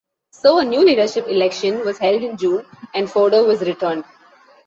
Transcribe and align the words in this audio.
So 0.31 0.57
a 0.57 0.65
new 0.65 0.83
leadership 0.83 1.27
election 1.27 1.85
was 1.85 1.99
held 1.99 2.23
in 2.23 2.35
June 2.35 2.65
and 2.95 3.07
Fodor 3.07 3.43
was 3.43 3.61
returned. 3.61 4.03